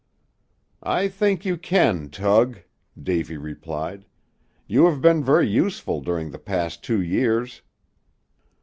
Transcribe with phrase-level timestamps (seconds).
[0.81, 2.61] "I think you can, Tug,"
[2.99, 4.05] Davy replied.
[4.65, 7.61] "You have been very useful during the past two years."